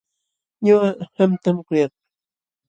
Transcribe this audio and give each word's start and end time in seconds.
Ñuqa 0.65 0.89
qamtam 1.15 1.57
kuyak. 1.67 1.91